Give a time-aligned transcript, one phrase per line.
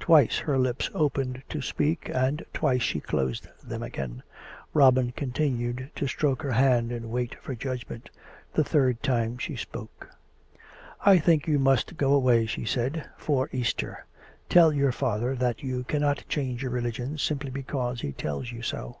[0.00, 4.24] Twice her lips opened to speak, and twice she closed them again.
[4.74, 8.10] Robin con tinued to stroke her hand and wait for judgment.
[8.54, 10.10] The third time she spoke."
[11.06, 14.04] I think you must go away," she said," for Easter.
[14.48, 18.98] Tell your father that you cannot change your religion simply because he tells you so.